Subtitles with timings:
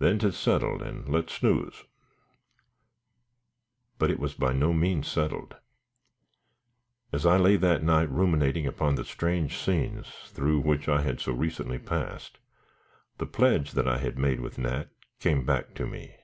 [0.00, 1.84] "Then 'tis settled, and let's snooze."
[3.98, 5.56] But it was by no means settled.
[7.10, 11.32] As I lay that night ruminating upon the strange scenes through which I had so
[11.32, 12.36] recently passed,
[13.16, 14.90] the pledge that I had made with Nat
[15.20, 16.16] came back to me.